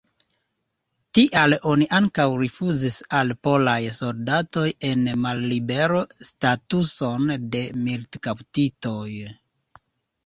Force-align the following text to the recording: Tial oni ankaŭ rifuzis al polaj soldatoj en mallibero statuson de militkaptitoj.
Tial 1.17 1.55
oni 1.71 1.87
ankaŭ 1.97 2.25
rifuzis 2.43 2.97
al 3.19 3.33
polaj 3.47 3.77
soldatoj 3.99 4.65
en 4.89 5.05
mallibero 5.27 6.03
statuson 6.31 7.31
de 7.53 7.63
militkaptitoj. 7.87 9.07